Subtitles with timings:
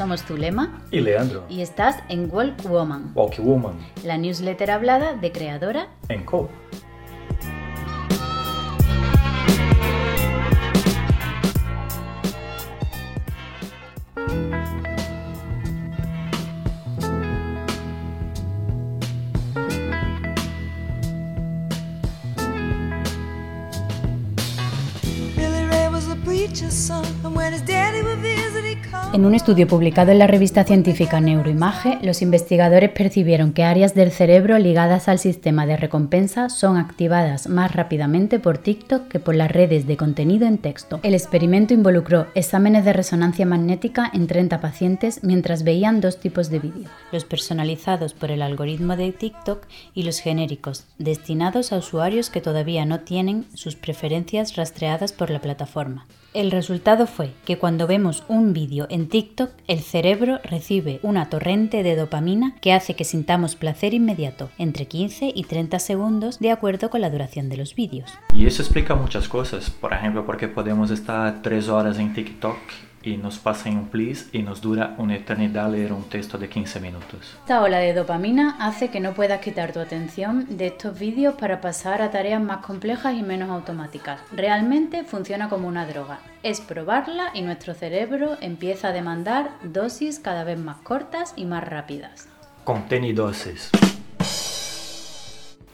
[0.00, 1.44] Somos Zulema y Leandro.
[1.50, 5.88] y estás en Walk Woman, Walk Woman la newsletter hablada de Creadora.
[6.08, 6.48] en Co.
[29.12, 34.12] En un estudio publicado en la revista científica Neuroimage, los investigadores percibieron que áreas del
[34.12, 39.50] cerebro ligadas al sistema de recompensa son activadas más rápidamente por TikTok que por las
[39.50, 41.00] redes de contenido en texto.
[41.02, 46.60] El experimento involucró exámenes de resonancia magnética en 30 pacientes mientras veían dos tipos de
[46.60, 52.40] vídeos, los personalizados por el algoritmo de TikTok y los genéricos, destinados a usuarios que
[52.40, 56.06] todavía no tienen sus preferencias rastreadas por la plataforma.
[56.32, 61.82] El resultado fue que cuando vemos un vídeo en TikTok, el cerebro recibe una torrente
[61.82, 66.88] de dopamina que hace que sintamos placer inmediato, entre 15 y 30 segundos, de acuerdo
[66.88, 68.12] con la duración de los vídeos.
[68.32, 69.70] Y eso explica muchas cosas.
[69.70, 72.58] Por ejemplo, porque podemos estar tres horas en TikTok
[73.02, 76.80] y nos pasan un please y nos dura una eternidad leer un texto de 15
[76.80, 77.36] minutos.
[77.40, 81.60] Esta ola de dopamina hace que no puedas quitar tu atención de estos vídeos para
[81.60, 84.20] pasar a tareas más complejas y menos automáticas.
[84.32, 86.20] Realmente funciona como una droga.
[86.42, 91.66] Es probarla y nuestro cerebro empieza a demandar dosis cada vez más cortas y más
[91.66, 92.28] rápidas.
[92.64, 93.70] Contenidosis.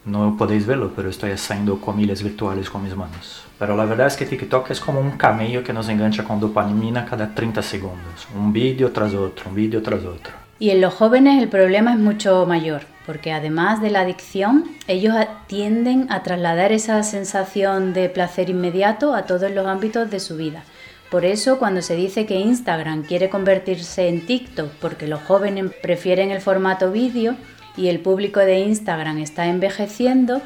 [0.06, 3.42] No podéis verlo, pero estoy haciendo comillas virtuales con mis manos.
[3.58, 7.04] Pero la verdad es que TikTok es como un camello que nos engancha con dopamina
[7.04, 8.28] cada 30 segundos.
[8.32, 10.32] Un vídeo tras otro, un vídeo tras otro.
[10.60, 15.16] Y en los jóvenes el problema es mucho mayor, porque además de la adicción, ellos
[15.48, 20.62] tienden a trasladar esa sensación de placer inmediato a todos los ámbitos de su vida.
[21.10, 26.30] Por eso cuando se dice que Instagram quiere convertirse en TikTok porque los jóvenes prefieren
[26.30, 27.34] el formato vídeo
[27.76, 30.40] y el público de Instagram está envejeciendo,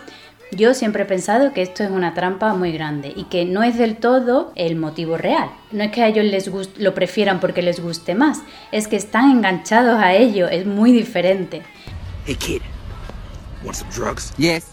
[0.53, 3.79] yo siempre he pensado que esto es una trampa muy grande y que no es
[3.79, 5.49] del todo el motivo real.
[5.71, 8.41] No es que a ellos les gust- lo prefieran porque les guste más,
[8.73, 11.63] es que están enganchados a ello, es muy diferente.
[12.27, 12.63] Hey kid,
[13.65, 14.35] want some drugs?
[14.37, 14.67] Yes.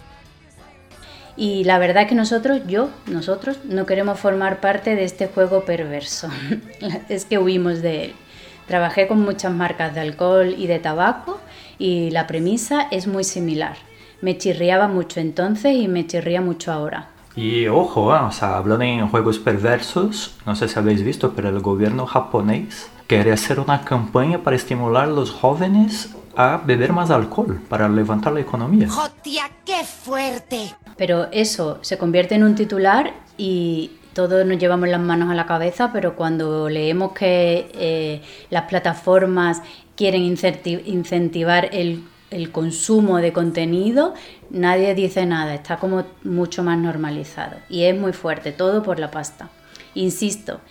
[1.36, 5.66] Y la verdad es que nosotros, yo, nosotros, no queremos formar parte de este juego
[5.66, 6.30] perverso.
[7.10, 8.14] es que huimos de él.
[8.66, 11.40] Trabajé con muchas marcas de alcohol y de tabaco
[11.78, 13.78] y la premisa es muy similar.
[14.22, 17.10] Me chirriaba mucho entonces y me chirría mucho ahora.
[17.36, 21.50] Y ojo, ah, o sea, hablando en juegos perversos, no sé si habéis visto, pero
[21.50, 27.12] el gobierno japonés quiere hacer una campaña para estimular a los jóvenes a beber más
[27.12, 28.88] alcohol, para levantar la economía.
[28.88, 30.76] ¡Hostia, qué fuerte!
[30.98, 35.46] Pero eso se convierte en un titular y todos nos llevamos las manos a la
[35.46, 39.62] cabeza, pero cuando leemos que eh, las plataformas
[39.98, 44.14] quieren incenti- incentivar el, el consumo de contenido,
[44.50, 47.58] nadie dice nada, está como mucho más normalizado.
[47.68, 49.50] Y es muy fuerte, todo por la pasta.
[49.96, 50.62] Insisto,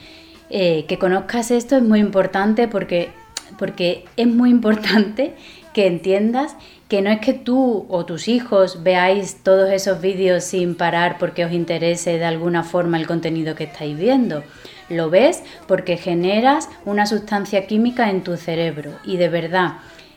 [0.48, 3.10] eh, que conozcas esto es muy importante porque,
[3.58, 5.34] porque es muy importante
[5.74, 6.56] que entiendas
[6.88, 11.44] que no es que tú o tus hijos veáis todos esos vídeos sin parar porque
[11.44, 14.44] os interese de alguna forma el contenido que estáis viendo.
[14.88, 19.74] Lo ves porque generas una sustancia química en tu cerebro y de verdad,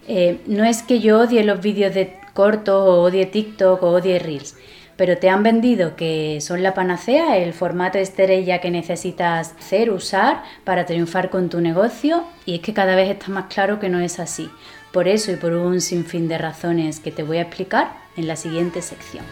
[0.07, 4.19] eh, no es que yo odie los vídeos de cortos o odie TikTok o odie
[4.19, 4.55] Reels,
[4.95, 10.43] pero te han vendido que son la panacea, el formato estrella que necesitas hacer, usar
[10.63, 13.99] para triunfar con tu negocio y es que cada vez está más claro que no
[13.99, 14.49] es así.
[14.91, 18.35] Por eso y por un sinfín de razones que te voy a explicar en la
[18.35, 19.23] siguiente sección.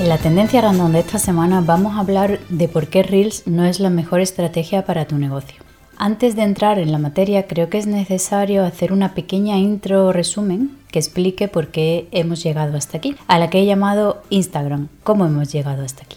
[0.00, 3.66] En la tendencia random de esta semana vamos a hablar de por qué Reels no
[3.66, 5.62] es la mejor estrategia para tu negocio.
[5.98, 10.12] Antes de entrar en la materia creo que es necesario hacer una pequeña intro o
[10.14, 14.88] resumen que explique por qué hemos llegado hasta aquí, a la que he llamado Instagram,
[15.02, 16.16] cómo hemos llegado hasta aquí.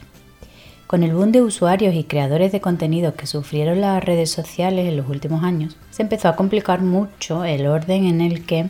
[0.87, 4.95] Con el boom de usuarios y creadores de contenido que sufrieron las redes sociales en
[4.95, 8.69] los últimos años, se empezó a complicar mucho el orden en el que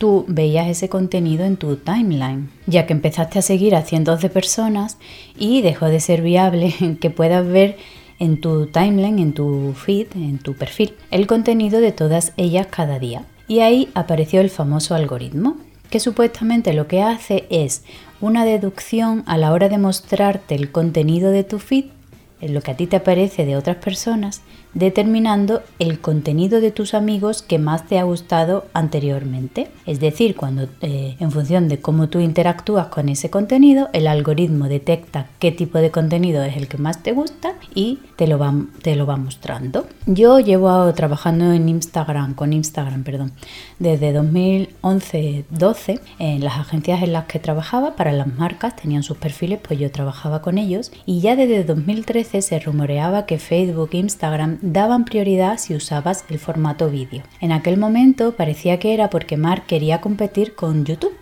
[0.00, 4.30] tú veías ese contenido en tu timeline, ya que empezaste a seguir a cientos de
[4.30, 4.96] personas
[5.38, 7.76] y dejó de ser viable que puedas ver
[8.18, 12.98] en tu timeline, en tu feed, en tu perfil, el contenido de todas ellas cada
[12.98, 13.26] día.
[13.46, 15.58] Y ahí apareció el famoso algoritmo,
[15.90, 17.82] que supuestamente lo que hace es
[18.22, 21.84] una deducción a la hora de mostrarte el contenido de tu feed,
[22.40, 24.42] lo que a ti te aparece de otras personas,
[24.74, 29.68] determinando el contenido de tus amigos que más te ha gustado anteriormente.
[29.84, 34.68] Es decir, cuando eh, en función de cómo tú interactúas con ese contenido, el algoritmo
[34.68, 38.54] detecta qué tipo de contenido es el que más te gusta y te lo va,
[38.82, 39.86] te lo va mostrando.
[40.06, 43.32] Yo llevo trabajando en Instagram, con Instagram, perdón,
[43.78, 49.58] desde 2011-12 en las agencias en las que trabajaba para las marcas, tenían sus perfiles,
[49.66, 54.58] pues yo trabajaba con ellos y ya desde 2013 se rumoreaba que Facebook e Instagram
[54.62, 57.22] daban prioridad si usabas el formato vídeo.
[57.40, 61.16] En aquel momento parecía que era porque Mark quería competir con YouTube.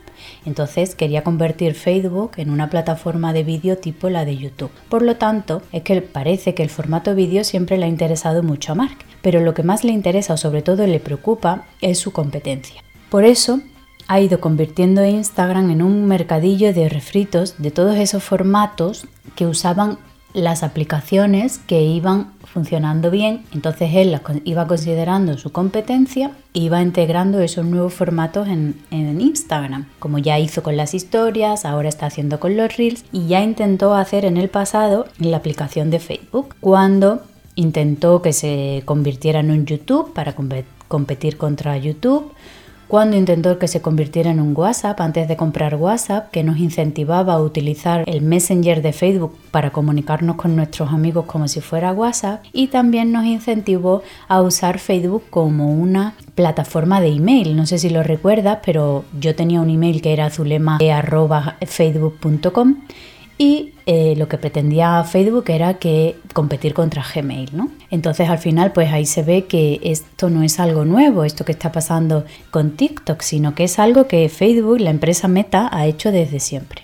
[0.45, 4.71] Entonces quería convertir Facebook en una plataforma de vídeo tipo la de YouTube.
[4.89, 8.73] Por lo tanto, es que parece que el formato vídeo siempre le ha interesado mucho
[8.73, 12.13] a Mark, pero lo que más le interesa o sobre todo le preocupa es su
[12.13, 12.83] competencia.
[13.11, 13.61] Por eso,
[14.09, 19.07] ha ido convirtiendo Instagram en un mercadillo de refritos de todos esos formatos
[19.37, 19.99] que usaban
[20.35, 26.83] las aplicaciones que iban funcionando bien, entonces él las iba considerando su competencia e iba
[26.83, 32.07] integrando esos nuevos formatos en, en, Instagram, como ya hizo con las historias, ahora está
[32.07, 35.99] haciendo con los reels y ya intentó hacer en el pasado en la aplicación de
[35.99, 37.23] Facebook, cuando
[37.55, 40.35] intentó que se convirtiera en un YouTube para
[40.89, 42.33] competir contra YouTube,
[42.89, 47.35] cuando intentó que se convirtiera en un WhatsApp antes de comprar WhatsApp, que nos incentivaba
[47.35, 52.43] a utilizar el Messenger de Facebook para comunicarnos con nuestros amigos como si fuera WhatsApp,
[52.53, 57.57] y también nos incentivó a usar Facebook como una plataforma de email.
[57.57, 62.77] No sé si lo recuerdas, pero yo tenía un email que era azulema.facebook.com
[63.39, 67.71] y eh, lo que pretendía Facebook era que competir contra Gmail, ¿no?
[67.91, 71.53] Entonces al final pues ahí se ve que esto no es algo nuevo, esto que
[71.53, 76.11] está pasando con TikTok, sino que es algo que Facebook, la empresa Meta, ha hecho
[76.11, 76.83] desde siempre.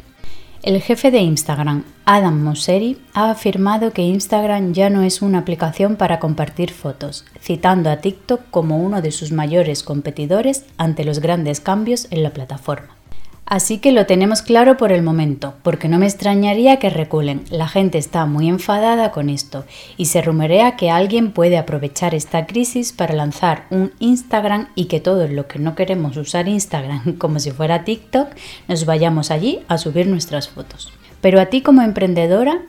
[0.62, 5.96] El jefe de Instagram, Adam Mosseri, ha afirmado que Instagram ya no es una aplicación
[5.96, 11.60] para compartir fotos, citando a TikTok como uno de sus mayores competidores ante los grandes
[11.60, 12.93] cambios en la plataforma.
[13.46, 17.44] Así que lo tenemos claro por el momento, porque no me extrañaría que reculen.
[17.50, 19.64] La gente está muy enfadada con esto
[19.98, 24.98] y se rumorea que alguien puede aprovechar esta crisis para lanzar un Instagram y que
[24.98, 28.28] todos los que no queremos usar Instagram como si fuera TikTok
[28.66, 30.90] nos vayamos allí a subir nuestras fotos.
[31.20, 32.62] Pero a ti como emprendedora,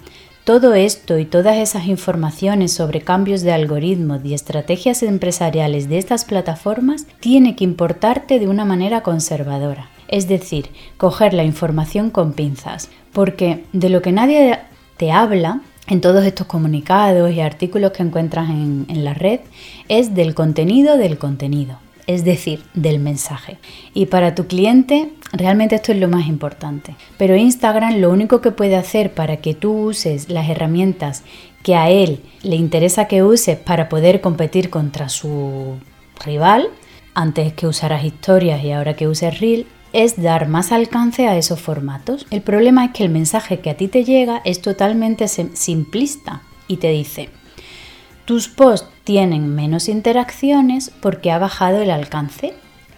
[0.43, 6.25] todo esto y todas esas informaciones sobre cambios de algoritmos y estrategias empresariales de estas
[6.25, 12.89] plataformas tiene que importarte de una manera conservadora es decir, coger la información con pinzas,
[13.13, 14.59] porque de lo que nadie
[14.97, 19.39] te habla en todos estos comunicados y artículos que encuentras en, la red
[19.87, 23.57] es del contenido del contenido, es decir, del mensaje.
[23.93, 26.95] Y para tu cliente realmente esto es lo más importante.
[27.17, 31.23] Pero Instagram lo único que puede hacer para que tú uses las herramientas
[31.61, 35.77] que a él le interesa que uses para poder competir contra su
[36.23, 36.69] rival,
[37.15, 41.61] antes que usaras historias y ahora que uses Reel, es dar más alcance a esos
[41.61, 42.27] formatos.
[42.29, 46.77] El problema es que el mensaje que a ti te llega es totalmente simplista y
[46.77, 47.29] te dice,
[48.25, 52.53] tus posts tienen menos interacciones porque ha bajado el alcance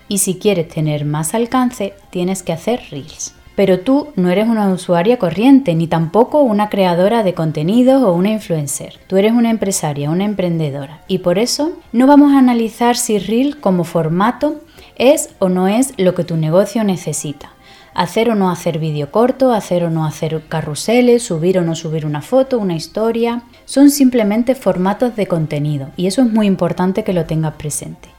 [0.08, 3.36] y si quieres tener más alcance tienes que hacer reels.
[3.56, 8.32] Pero tú no eres una usuaria corriente ni tampoco una creadora de contenidos o una
[8.32, 9.00] influencer.
[9.06, 13.60] Tú eres una empresaria, una emprendedora y por eso no vamos a analizar si reel
[13.60, 14.62] como formato
[14.98, 17.52] ¿Es o no es lo que tu negocio necesita?
[17.94, 22.04] Hacer o no hacer vídeo corto, hacer o no hacer carruseles, subir o no subir
[22.08, 27.14] una foto, una historia, son simplemente formatos de contenido y eso es muy importante que
[27.14, 28.10] lo tengas presente.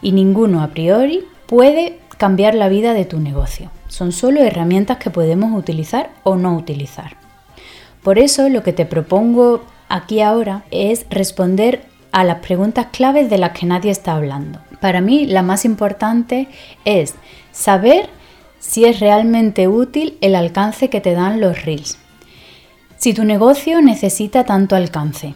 [0.00, 3.72] Y ninguno a priori puede cambiar la vida de tu negocio.
[3.88, 7.16] Son solo herramientas que podemos utilizar o no utilizar.
[8.04, 13.38] Por eso lo que te propongo aquí ahora es responder a las preguntas claves de
[13.38, 14.60] las que nadie está hablando.
[14.80, 16.48] Para mí la más importante
[16.84, 17.14] es
[17.52, 18.08] saber
[18.58, 21.98] si es realmente útil el alcance que te dan los reels.
[22.96, 25.34] Si tu negocio necesita tanto alcance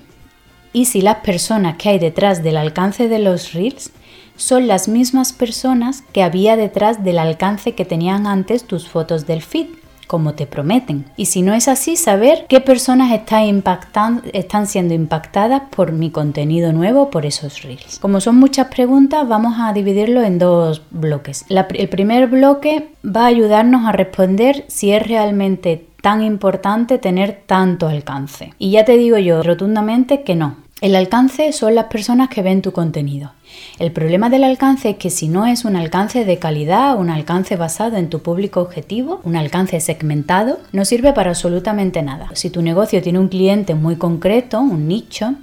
[0.73, 3.93] y si las personas que hay detrás del alcance de los reels
[4.37, 9.43] son las mismas personas que había detrás del alcance que tenían antes tus fotos del
[9.43, 9.69] feed
[10.07, 11.07] como te prometen.
[11.17, 17.11] Y si no es así, saber qué personas están, siendo impactadas por mi contenido nuevo,
[17.11, 17.99] por esos reels.
[17.99, 21.45] Como son muchas preguntas, vamos a dividirlo en dos bloques.
[21.49, 27.89] el primer bloque va a ayudarnos a responder si es realmente tan importante tener tanto
[27.89, 28.53] alcance.
[28.59, 30.57] Y ya te digo yo rotundamente que no.
[30.83, 33.31] El alcance son las personas que ven tu contenido.
[33.79, 37.55] El problema del alcance es que si no es un alcance de calidad, un alcance
[37.55, 42.31] basado en tu público objetivo, un alcance segmentado, no sirve para absolutamente nada.
[42.35, 45.37] Si tu negocio tiene un cliente muy concreto, un nicho,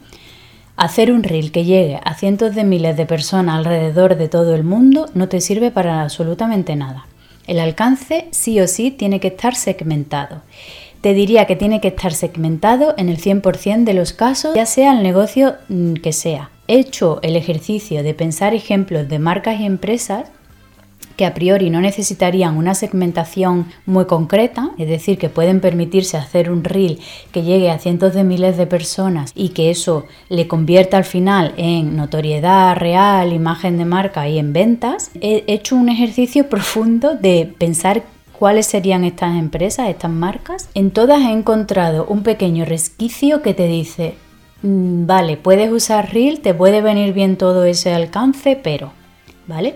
[0.75, 4.63] Hacer un reel que llegue a cientos de miles de personas alrededor de todo el
[4.63, 7.05] mundo no te sirve para absolutamente nada.
[7.47, 10.41] El alcance sí o sí tiene que estar segmentado.
[11.01, 14.91] Te diría que tiene que estar segmentado en el 100% de los casos, ya sea
[14.93, 16.51] el negocio mm, que sea.
[16.67, 20.29] He hecho el ejercicio de pensar ejemplos de marcas y empresas
[21.19, 26.49] que a priori no necesitarían una segmentación muy concreta, es decir, que pueden permitirse hacer
[26.49, 26.99] un reel
[27.33, 31.53] que llegue a cientos de miles de personas y que eso le convierta al final
[31.57, 37.53] en notoriedad real, imagen de marca y en ventas, he hecho un ejercicio profundo de
[37.57, 38.03] pensar
[38.39, 40.69] cuáles serían estas empresas, estas marcas.
[40.73, 44.15] En todas he encontrado un pequeño resquicio que te dice,
[44.63, 48.93] "Mm, vale, puedes usar reel, te puede venir bien todo ese alcance, pero,
[49.45, 49.75] ¿vale?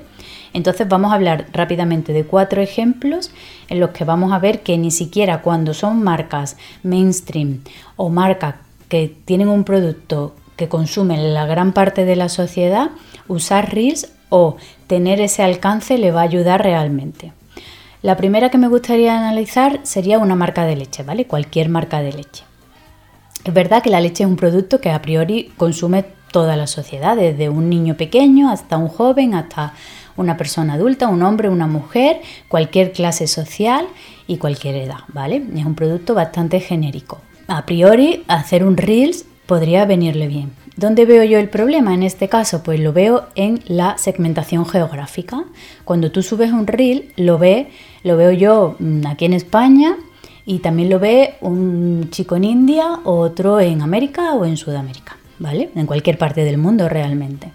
[0.53, 3.31] Entonces vamos a hablar rápidamente de cuatro ejemplos
[3.67, 7.63] en los que vamos a ver que ni siquiera cuando son marcas mainstream
[7.97, 8.55] o marcas
[8.87, 12.91] que tienen un producto que consumen la gran parte de la sociedad,
[13.27, 14.55] usar Reels o
[14.87, 17.33] tener ese alcance le va a ayudar realmente.
[18.03, 21.25] La primera que me gustaría analizar sería una marca de leche, ¿vale?
[21.25, 22.43] Cualquier marca de leche.
[23.45, 27.15] Es verdad que la leche es un producto que a priori consume toda la sociedad,
[27.15, 29.73] desde un niño pequeño hasta un joven, hasta
[30.17, 32.19] una persona adulta, un hombre, una mujer,
[32.49, 33.87] cualquier clase social
[34.27, 35.41] y cualquier edad, ¿vale?
[35.55, 37.21] Es un producto bastante genérico.
[37.47, 40.51] A priori, hacer un Reels podría venirle bien.
[40.75, 42.63] ¿Dónde veo yo el problema en este caso?
[42.63, 45.43] Pues lo veo en la segmentación geográfica.
[45.85, 47.67] Cuando tú subes un reel, lo ve,
[48.03, 49.95] lo veo yo mm, aquí en España
[50.45, 55.69] y también lo ve un chico en India, otro en América o en Sudamérica, ¿vale?
[55.75, 57.51] En cualquier parte del mundo realmente.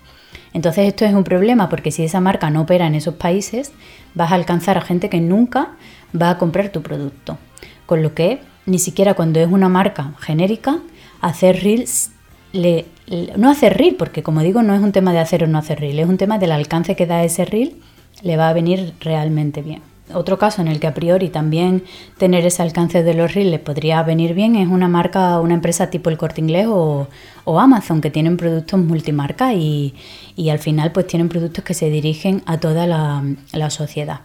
[0.54, 3.72] Entonces esto es un problema porque si esa marca no opera en esos países,
[4.14, 5.72] vas a alcanzar a gente que nunca
[6.20, 7.36] va a comprar tu producto.
[7.84, 10.78] Con lo que ni siquiera cuando es una marca genérica,
[11.20, 12.10] hacer reels
[12.52, 12.86] le, le-
[13.36, 15.80] no hacer reel, porque como digo, no es un tema de hacer o no hacer
[15.80, 17.76] reel, es un tema del alcance que da ese reel,
[18.22, 19.82] le va a venir realmente bien.
[20.14, 21.84] Otro caso en el que a priori también
[22.16, 25.90] tener ese alcance de los reels le podría venir bien es una marca, una empresa
[25.90, 27.08] tipo el Corte Inglés o,
[27.46, 29.94] Amazon, que tienen productos multimarca y,
[30.34, 34.20] y al final pues tienen productos que se dirigen a toda la sociedad.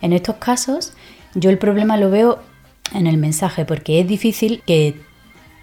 [0.00, 0.94] En estos casos,
[1.34, 2.38] yo el problema lo veo
[2.94, 5.00] en el mensaje, porque es difícil que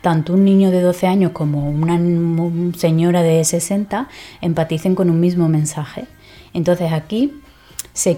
[0.02, 2.00] tanto un niño de 12 años como una
[2.78, 4.08] señora de 60
[4.42, 6.06] empaticen con un mismo mensaje.
[6.54, 7.34] Entonces aquí
[7.94, 8.18] se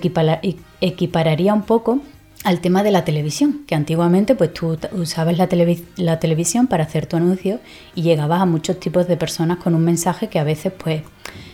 [0.81, 1.99] equipararía un poco
[2.43, 5.47] al tema de la televisión, que antiguamente pues tú usabas la,
[5.97, 7.59] la televisión para hacer tu anuncio
[7.95, 11.03] y llegabas a muchos tipos de personas con un mensaje que a veces pues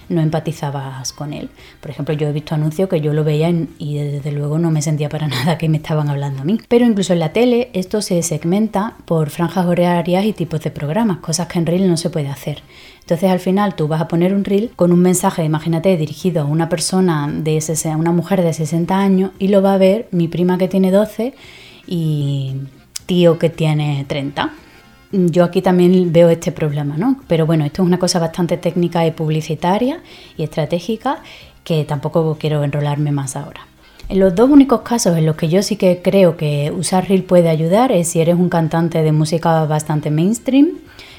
[0.09, 1.49] no empatizabas con él.
[1.81, 4.81] Por ejemplo, yo he visto anuncios que yo lo veía y desde luego no me
[4.81, 6.59] sentía para nada que me estaban hablando a mí.
[6.67, 11.17] Pero incluso en la tele esto se segmenta por franjas horarias y tipos de programas,
[11.17, 12.61] cosas que en Reel no se puede hacer.
[13.05, 16.45] Entonces al final tú vas a poner un reel con un mensaje, imagínate, dirigido a
[16.45, 20.27] una persona de a una mujer de 60 años y lo va a ver mi
[20.27, 21.35] prima que tiene 12
[21.85, 22.55] y
[23.05, 24.53] tío que tiene 30.
[25.11, 27.21] Yo aquí también veo este problema, ¿no?
[27.27, 30.01] Pero bueno, esto es una cosa bastante técnica y publicitaria
[30.37, 31.19] y estratégica
[31.63, 33.61] que tampoco quiero enrolarme más ahora.
[34.07, 37.23] En los dos únicos casos en los que yo sí que creo que usar Reel
[37.23, 40.73] puede ayudar es si eres un cantante de música bastante mainstream,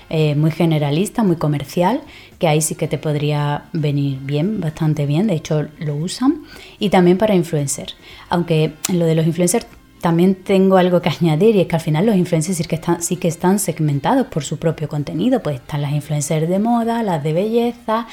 [0.09, 2.01] eh, muy generalista, muy comercial,
[2.39, 6.43] que ahí sí que te podría venir bien, bastante bien, de hecho lo usan,
[6.79, 7.97] y también para influencers.
[8.29, 9.67] Aunque lo de los influencers
[10.07, 13.03] también tengo algo que añadir y es que al final los influencers sí que están,
[13.03, 17.25] sí que están segmentados por su propio contenido, pues están las influencers de moda, las
[17.25, 18.07] de belleza,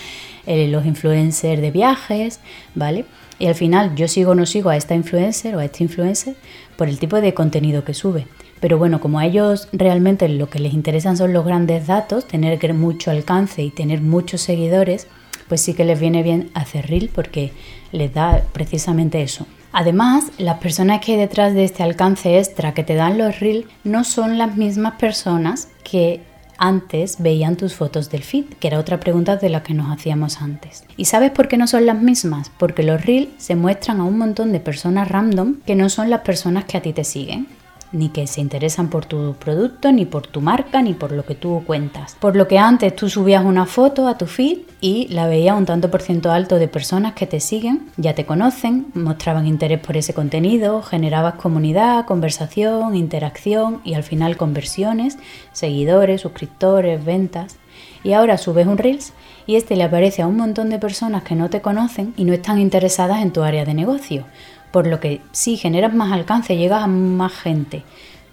[0.48, 2.40] eh, los influencers de viajes,
[2.74, 3.06] ¿vale?
[3.38, 6.36] Y al final yo sigo o no sigo a esta influencer o a este influencer
[6.78, 8.26] por el tipo de contenido que sube.
[8.60, 12.74] Pero bueno, como a ellos realmente lo que les interesan son los grandes datos, tener
[12.74, 15.06] mucho alcance y tener muchos seguidores,
[15.48, 17.52] pues sí que les viene bien hacer reel porque
[17.92, 19.46] les da precisamente eso.
[19.74, 23.65] Además, las personas que hay detrás de este alcance extra que te dan los reel
[23.84, 26.22] no son las mismas personas que
[26.60, 30.42] antes veían tus fotos del feed, que era otra pregunta de la que nos hacíamos
[30.42, 30.86] antes.
[30.96, 32.51] ¿Y sabes por qué no son las mismas?
[32.58, 36.22] Porque los reels se muestran a un montón de personas random que no son las
[36.22, 37.48] personas que a ti te siguen
[37.94, 41.36] ni que se interesan por tu producto, ni por tu marca, ni por lo que
[41.36, 42.18] tú cuentas.
[42.20, 45.66] Por lo que antes tú subías una foto a tu feed y la veía un
[45.66, 49.96] tanto por ciento alto de personas que te siguen, ya te conocen, mostraban interés por
[49.96, 55.18] ese contenido, generabas comunidad, conversación, interacción y al final conversiones,
[55.54, 57.58] seguidores, suscriptores, ventas.
[58.04, 59.14] Y ahora subes un Reels
[59.46, 62.34] y este le aparece a un montón de personas que no te conocen y no
[62.34, 64.26] están interesadas en tu área de negocio.
[64.74, 67.84] Por lo que sí generas más alcance, llegas a más gente,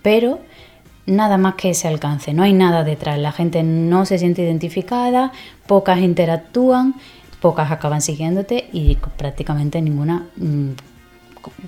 [0.02, 0.40] pero
[1.04, 5.32] nada más que ese alcance, no hay nada detrás, la gente no se siente identificada,
[5.66, 6.94] pocas interactúan,
[7.42, 10.70] pocas acaban siguiéndote y prácticamente ninguna mm,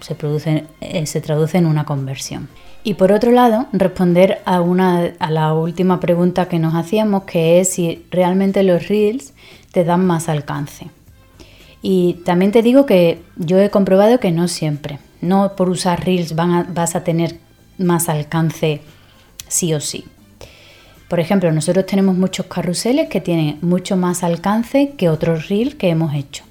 [0.01, 2.49] se, produce, eh, se traduce en una conversión.
[2.83, 7.61] Y por otro lado, responder a, una, a la última pregunta que nos hacíamos, que
[7.61, 9.35] es si realmente los reels
[9.71, 10.91] te dan más alcance.
[11.83, 15.01] Y también te digo que yo he comprobado que no siempre.
[15.21, 17.39] No por usar reels vas a tener
[17.77, 18.81] más alcance
[19.49, 20.05] sí o sí.
[21.09, 25.91] Por ejemplo, nosotros tenemos muchos carruseles que tienen mucho más alcance que otros reels que
[25.91, 26.45] hemos hecho.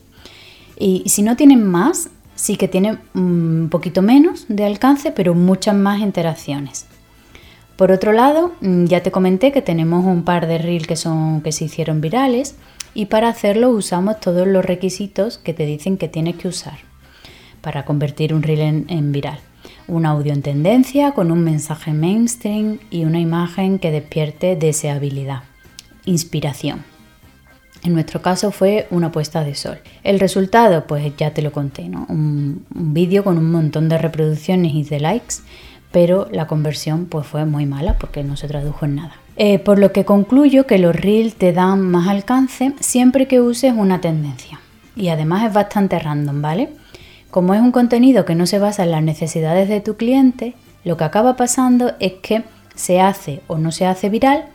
[0.78, 5.76] Y si no tienen más, sí que tienen un poquito menos de alcance, pero muchas
[5.76, 6.86] más interacciones.
[7.76, 11.42] Por otro lado, mm, ya te comenté que tenemos un par de reels que, son,
[11.42, 12.56] que se hicieron virales
[12.94, 16.80] y para hacerlo usamos todos los requisitos que te dicen que tienes que usar
[17.62, 19.40] para convertir un reel en, viral.
[19.88, 25.44] Un audio en tendencia con un mensaje mainstream y una imagen que despierte deseabilidad.
[26.06, 26.84] Inspiración.
[27.84, 29.80] En nuestro caso fue una puesta de sol.
[30.04, 32.06] El resultado, pues ya te lo conté, ¿no?
[32.10, 35.36] Un, un vídeo con un montón de reproducciones y de likes,
[35.92, 39.21] pero la conversión pues fue muy mala porque no se tradujo en nada.
[39.38, 43.74] Eh, por lo que concluyo que los reels te dan más alcance siempre que uses
[43.76, 44.60] una tendencia.
[44.96, 46.70] Y además es bastante random, ¿vale?
[47.30, 50.98] Como es un contenido que no se basa en las necesidades de tu cliente, lo
[50.98, 52.44] que acaba pasando es que
[52.76, 54.46] se hace o no se hace viral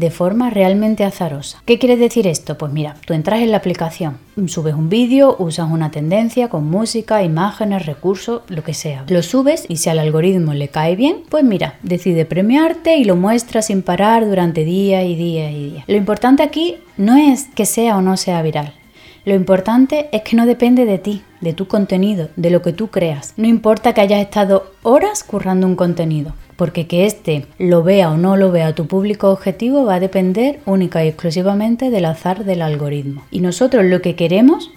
[0.00, 1.62] de forma realmente azarosa.
[1.66, 2.58] ¿Qué quiere decir esto?
[2.58, 4.16] Pues mira, tú entras en la aplicación,
[4.46, 9.04] subes un vídeo, usas una tendencia con música, imágenes, recursos, lo que sea.
[9.08, 13.14] Lo subes y si al algoritmo le cae bien, pues mira, decide premiarte y lo
[13.14, 15.84] muestra sin parar durante días y días y días.
[15.86, 18.79] Lo importante aquí no es que sea o no sea viral.
[19.24, 22.88] Lo importante es que no depende de ti, de tu contenido, de lo que tú
[22.88, 23.34] creas.
[23.36, 28.16] No importa que hayas estado horas currando un contenido, porque que éste lo vea o
[28.16, 32.62] no lo vea tu público objetivo va a depender única y exclusivamente del azar del
[32.62, 33.22] algoritmo.
[33.30, 34.70] Y nosotros lo que queremos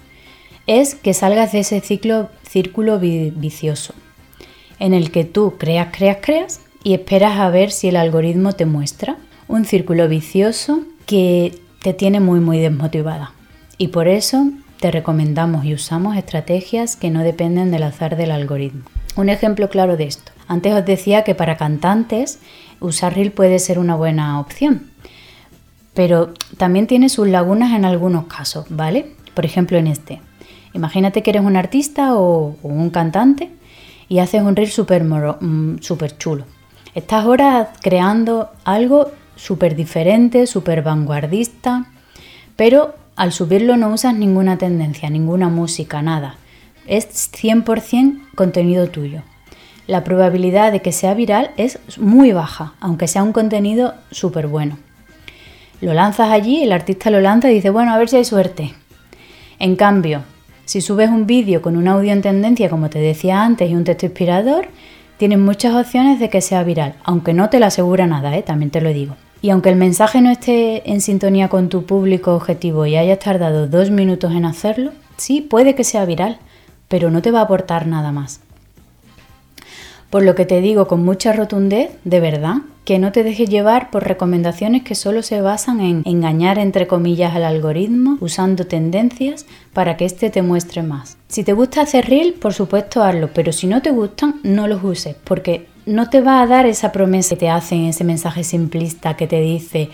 [0.67, 3.93] es que salgas de ese ciclo, círculo vi- vicioso,
[4.79, 8.65] en el que tú creas, creas, creas y esperas a ver si el algoritmo te
[8.65, 9.15] muestra.
[9.47, 13.32] Un círculo vicioso que te tiene muy, muy desmotivada.
[13.77, 18.83] Y por eso te recomendamos y usamos estrategias que no dependen del azar del algoritmo.
[19.15, 20.31] Un ejemplo claro de esto.
[20.47, 22.39] Antes os decía que para cantantes
[22.79, 24.91] usar Reel puede ser una buena opción,
[25.93, 29.12] pero también tiene sus lagunas en algunos casos, ¿vale?
[29.33, 30.21] Por ejemplo en este.
[30.73, 33.51] Imagínate que eres un artista o, un cantante
[34.09, 36.45] y haces un reel súper mm, súper chulo.
[36.95, 41.88] Estás ahora creando algo súper diferente, súper vanguardista,
[42.55, 46.36] pero al subirlo no usas ninguna tendencia, ninguna música, nada.
[46.88, 49.21] Es 100% contenido tuyo.
[49.86, 54.78] La probabilidad de que sea viral es muy baja, aunque sea un contenido súper bueno.
[55.82, 58.73] Lo lanzas allí, el artista lo lanza y dice, bueno, a ver si hay suerte.
[59.60, 60.23] En cambio,
[60.65, 63.84] si subes un vídeo con un audio en tendencia, como te decía antes, y un
[63.84, 64.67] texto inspirador,
[65.17, 68.43] tienes muchas opciones de que sea viral, aunque no te lo asegura nada, ¿eh?
[68.43, 69.15] también te lo digo.
[69.43, 73.67] Y aunque el mensaje no esté en sintonía con tu público objetivo y hayas tardado
[73.67, 76.38] dos minutos en hacerlo, sí, puede que sea viral,
[76.88, 78.39] pero no te va a aportar nada más.
[80.10, 83.91] Por lo que te digo con mucha rotundez, de verdad, que no te dejes llevar
[83.91, 89.97] por recomendaciones que solo se basan en engañar entre comillas al algoritmo usando tendencias para
[89.97, 91.17] que éste te muestre más.
[91.27, 94.82] Si te gusta hacer reel, por supuesto hazlo, pero si no te gustan, no los
[94.86, 99.15] uses, porque no te va a dar esa promesa que te hacen, ese mensaje simplista
[99.15, 99.89] que te dice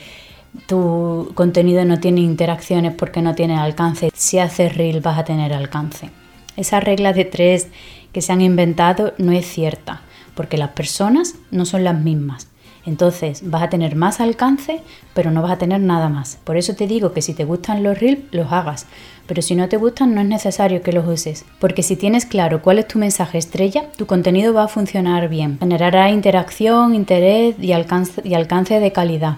[0.68, 4.10] tu contenido no tiene interacciones porque no tiene alcance.
[4.14, 6.10] Si haces reel vas a tener alcance.
[6.56, 7.68] Esa regla de tres
[8.12, 10.02] que se han inventado no es cierta,
[10.36, 12.48] porque las personas no son las mismas.
[12.86, 14.82] Entonces vas a tener más alcance,
[15.14, 16.40] pero no vas a tener nada más.
[16.44, 18.88] Por eso te digo que si te gustan los reels, los hagas.
[19.30, 21.46] Pero si no te gustan, no es necesario que los uses.
[21.60, 25.60] Porque si tienes claro cuál es tu mensaje estrella, tu contenido va a funcionar bien.
[25.60, 29.38] Generará interacción, interés y alcance, y alcance de calidad.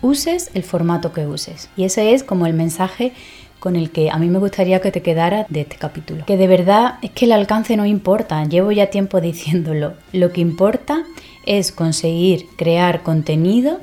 [0.00, 1.70] Uses el formato que uses.
[1.76, 3.14] Y ese es como el mensaje
[3.58, 6.24] con el que a mí me gustaría que te quedara de este capítulo.
[6.24, 9.94] Que de verdad es que el alcance no importa, llevo ya tiempo diciéndolo.
[10.12, 11.02] Lo que importa
[11.46, 13.80] es conseguir crear contenido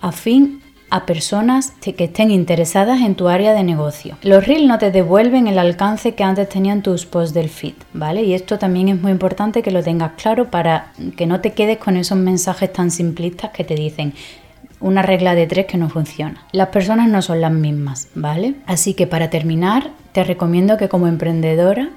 [0.00, 4.18] afín a personas que estén interesadas en tu área de negocio.
[4.22, 8.22] Los reels no te devuelven el alcance que antes tenían tus posts del feed, ¿vale?
[8.24, 11.78] Y esto también es muy importante que lo tengas claro para que no te quedes
[11.78, 14.14] con esos mensajes tan simplistas que te dicen
[14.80, 16.44] una regla de tres que no funciona.
[16.52, 18.54] Las personas no son las mismas, ¿vale?
[18.66, 21.90] Así que para terminar, te recomiendo que como emprendedora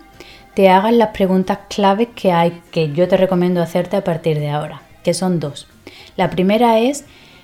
[0.54, 4.50] te hagas las preguntas claves que hay que yo te recomiendo hacerte a partir de
[4.50, 4.82] ahora.
[5.04, 5.68] que son dos.
[6.16, 7.04] La primera es,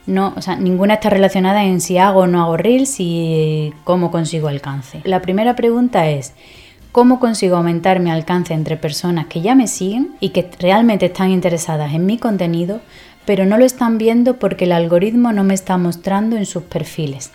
[0.10, 4.12] no, o sea, ninguna está relacionada en si hago o no hago reels y cómo
[4.12, 5.02] consigo alcance.
[5.06, 6.34] La primera pregunta es,
[6.91, 11.30] ¿cómo consigo aumentar mi alcance entre personas que ya me siguen y que realmente están
[11.32, 12.82] interesadas en mi contenido,
[13.26, 17.32] pero no lo están viendo porque el algoritmo no me está mostrando en sus perfiles?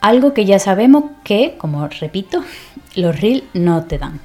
[0.00, 2.42] Algo que ya sabemos que, como repito,
[2.96, 4.20] los reels no te dan.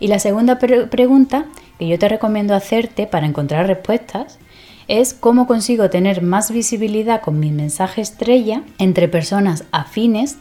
[0.00, 1.46] Y la segunda pre- pregunta
[1.78, 4.38] que yo te recomiendo hacerte para encontrar respuestas
[4.88, 10.36] es cómo consigo tener más visibilidad con mi mensaje estrella entre personas afines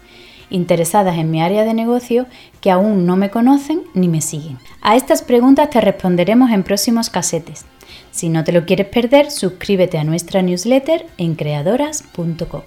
[0.49, 2.27] interesadas en mi área de negocio
[2.62, 4.58] que aún no me conocen ni me siguen.
[4.81, 7.65] A estas preguntas te responderemos en próximos casetes.
[8.12, 12.62] Si no te lo quieres perder, suscríbete a nuestra newsletter en creadoras.com.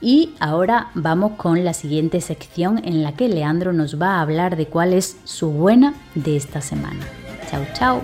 [0.00, 4.56] Y ahora vamos con la siguiente sección en la que Leandro nos va a hablar
[4.56, 7.06] de cuál es su buena de esta semana.
[7.50, 8.02] Chao, chao.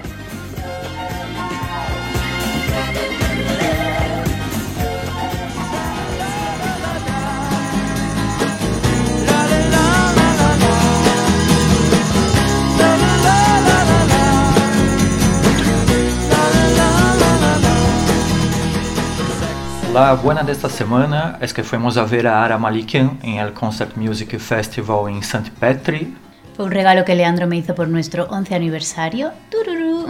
[19.93, 23.53] La buena de esta semana es que fuimos a ver a Ara Malikian en el
[23.53, 25.51] Concept Music Festival en St.
[25.61, 26.17] Petri.
[26.57, 29.33] Fue un regalo que Leandro me hizo por nuestro 11 aniversario.
[29.51, 30.07] Tururú.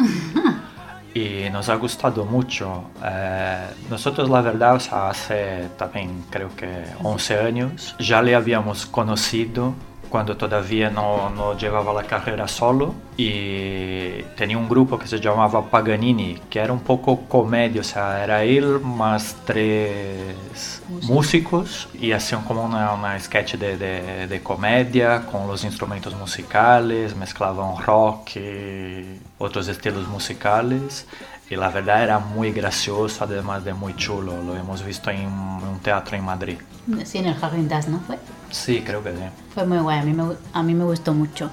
[1.14, 2.84] y nos ha gustado mucho.
[3.04, 8.86] Eh, nosotros la verdad, o sea, hace también creo que 11 años, ya le habíamos
[8.86, 9.74] conocido
[10.12, 15.64] cuando todavía no, no llevaba la carrera solo y tenía un grupo que se llamaba
[15.70, 22.44] Paganini, que era un poco comedia, o sea, era él más tres músicos y hacían
[22.44, 29.18] como una, una sketch de, de, de comedia con los instrumentos musicales, mezclaban rock y
[29.38, 31.06] otros estilos musicales.
[31.48, 34.42] Y la verdad era muy gracioso, además de muy chulo.
[34.42, 36.58] Lo hemos visto en un teatro en Madrid.
[37.04, 38.18] Sí, en el Jardín Das, ¿no fue?
[38.52, 39.22] Sí, creo que sí.
[39.54, 41.50] Fue muy guay, a mí me, a mí me gustó mucho.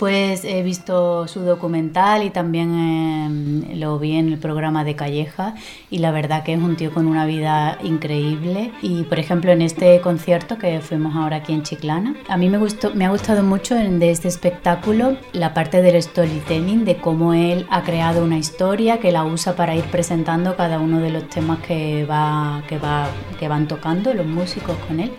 [0.00, 5.54] Después he visto su documental y también eh, lo vi en el programa de Calleja
[5.90, 8.72] y la verdad que es un tío con una vida increíble.
[8.82, 12.58] Y por ejemplo en este concierto que fuimos ahora aquí en Chiclana a mí me
[12.58, 17.32] gustó me ha gustado mucho en- de este espectáculo la parte del storytelling de cómo
[17.32, 21.26] él ha creado una historia que la usa para ir presentando cada uno de los
[21.30, 23.08] temas que va que va
[23.40, 25.10] que van tocando los músicos con él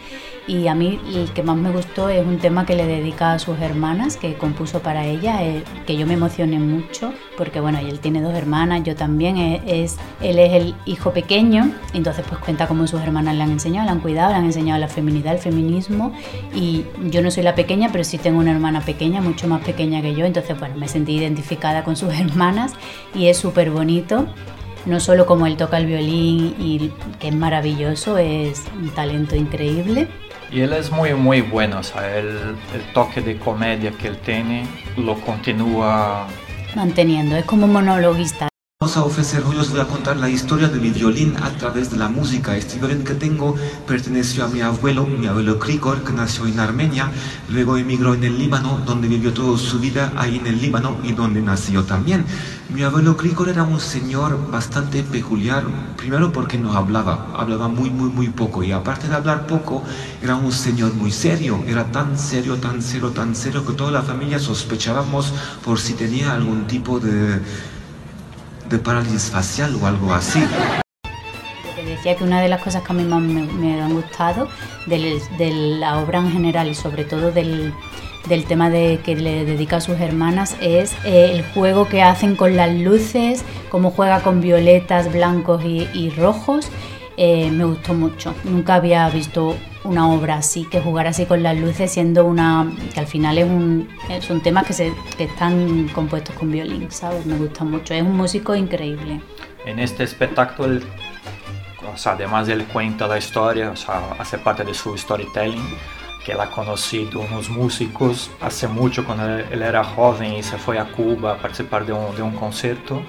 [0.47, 3.39] y a mí el que más me gustó es un tema que le dedica a
[3.39, 7.99] sus hermanas, que compuso para ella, eh, que yo me emocioné mucho, porque bueno, él
[7.99, 12.67] tiene dos hermanas, yo también, eh, es, él es el hijo pequeño, entonces pues cuenta
[12.67, 15.39] cómo sus hermanas le han enseñado, le han cuidado, le han enseñado la feminidad, el
[15.39, 16.13] feminismo,
[16.55, 20.01] y yo no soy la pequeña, pero sí tengo una hermana pequeña, mucho más pequeña
[20.01, 22.73] que yo, entonces bueno, me sentí identificada con sus hermanas
[23.13, 24.27] y es súper bonito
[24.86, 30.07] no solo como él toca el violín y que es maravilloso, es un talento increíble.
[30.51, 32.27] Y él es muy, muy bueno, o sea, el,
[32.73, 36.27] el toque de comedia que él tiene lo continúa
[36.75, 38.49] Manteniendo, es como monologuista.
[38.79, 41.89] Vamos a ofrecer, hoy os voy a contar la historia de mi violín a través
[41.89, 42.55] de la música.
[42.55, 43.55] Este violín que tengo
[43.87, 47.11] perteneció a mi abuelo, mi abuelo Krikor, que nació en Armenia,
[47.49, 51.13] luego emigró en el Líbano, donde vivió toda su vida ahí en el Líbano y
[51.13, 52.23] donde nació también.
[52.69, 55.63] Mi abuelo Krikor era un señor bastante peculiar,
[55.97, 59.83] primero porque no hablaba, hablaba muy, muy, muy poco, y aparte de hablar poco,
[60.21, 64.03] era un señor muy serio, era tan serio, tan serio, tan serio, que toda la
[64.03, 65.33] familia sospechábamos
[65.65, 67.41] por si tenía algún tipo de
[68.69, 70.43] de parálisis facial o algo así.
[71.86, 74.49] Decía que una de las cosas que a mí más me, han gustado
[74.88, 75.21] de
[75.80, 77.73] la obra en general y sobre todo del,
[78.47, 82.58] tema de que le dedica a sus hermanas es eh, el juego que hacen con
[82.58, 86.69] las luces, cómo juega con violetas, blancos y rojos.
[87.17, 88.36] Eh, me gustó mucho.
[88.43, 92.71] Nunca había visto una obra así, que jugara así con las luces, siendo una.
[92.93, 96.91] que al final es un, eh, son temas que, se, que están compuestos con violín,
[96.91, 97.25] ¿sabes?
[97.25, 97.95] Me gusta mucho.
[97.95, 99.19] Es un músico increíble.
[99.65, 100.80] En este espectáculo,
[101.91, 105.75] o sea, además él cuenta la historia, o sea, hace parte de su storytelling,
[106.23, 110.77] que él ha conocido unos músicos hace mucho cuando él era joven y se fue
[110.77, 113.01] a Cuba a participar de un, de un concierto.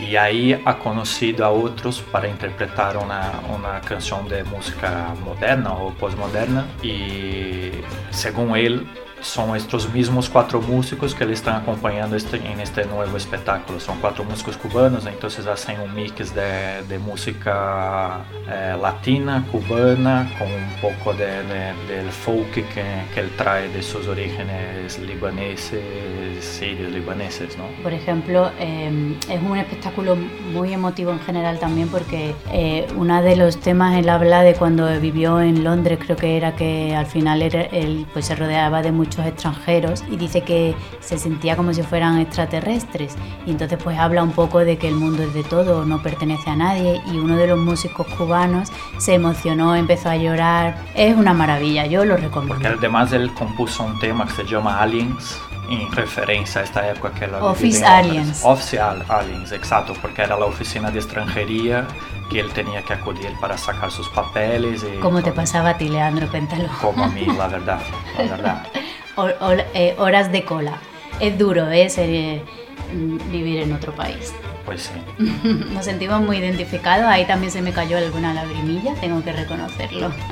[0.00, 5.92] Y ahí ha conocido a otros para interpretar una, una canción de música moderna o
[5.94, 6.66] postmoderna.
[6.82, 7.70] Y
[8.10, 8.86] según él
[9.22, 13.78] son estos mismos cuatro músicos que le están acompañando este, en este nuevo espectáculo.
[13.80, 20.48] Son cuatro músicos cubanos, entonces hacen un mix de, de música eh, latina, cubana, con
[20.48, 22.64] un poco de, de- del folk que,
[23.14, 27.64] que él trae de sus orígenes libaneses, sirios libaneses, ¿no?
[27.82, 30.16] Por ejemplo, eh, es un espectáculo
[30.52, 34.88] muy emotivo en general también porque eh, uno de los temas él habla de cuando
[35.00, 39.11] vivió en Londres, creo que era que al final él pues se rodeaba de muchos
[39.18, 43.14] extranjeros y dice que se sentía como si fueran extraterrestres
[43.46, 46.50] y entonces pues habla un poco de que el mundo es de todo, no pertenece
[46.50, 51.32] a nadie y uno de los músicos cubanos se emocionó, empezó a llorar, es una
[51.34, 52.54] maravilla, yo lo recomiendo.
[52.54, 55.38] Porque además él compuso un tema que se llama Aliens,
[55.70, 57.84] en referencia a esta época que había Office.
[57.84, 58.42] Aliens.
[58.44, 61.86] Office Al- Aliens, exacto, porque era la oficina de extranjería
[62.30, 64.82] que él tenía que acudir para sacar sus papeles.
[64.84, 65.34] Y ¿Cómo te todo.
[65.36, 66.28] pasaba a ti, Leandro?
[66.28, 66.68] Cuéntalo.
[66.80, 67.80] Como a mí, la verdad,
[68.18, 68.66] la verdad.
[69.74, 70.78] Eh, horas de cola.
[71.20, 71.88] Es duro, ¿eh?
[71.90, 72.42] Ser, eh,
[73.30, 74.32] vivir en otro país.
[74.64, 75.24] Pues sí.
[75.74, 77.06] Nos sentimos muy identificados.
[77.06, 80.12] Ahí también se me cayó alguna lagrimilla, tengo que reconocerlo.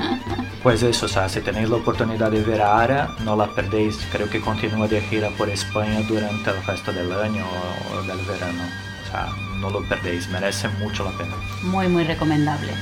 [0.61, 3.97] Pues eso, o sea, si tenéis la oportunidad de ver a Ara, no la perdéis.
[4.11, 8.23] Creo que continúa de gira por España durante el resto del año o o del
[8.27, 8.61] verano.
[9.03, 11.33] O sea, no lo perdéis, merece mucho la pena.
[11.63, 12.73] Muy, muy recomendable.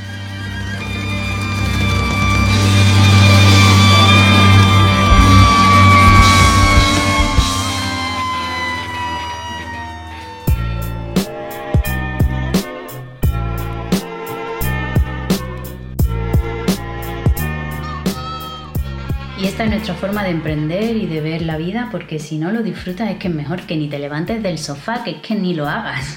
[19.60, 22.64] Esta es nuestra forma de emprender y de ver la vida, porque si no lo
[22.64, 25.54] disfrutas es que es mejor que ni te levantes del sofá, que es que ni
[25.54, 26.16] lo hagas.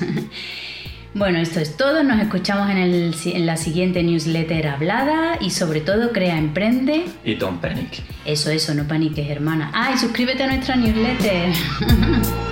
[1.15, 5.81] bueno, esto es todo, nos escuchamos en, el, en la siguiente newsletter hablada y sobre
[5.81, 7.05] todo crea, emprende.
[7.25, 8.05] Y don't panic.
[8.25, 9.73] Eso, eso, no paniques, hermana.
[9.75, 11.53] Ah, y suscríbete a nuestra newsletter.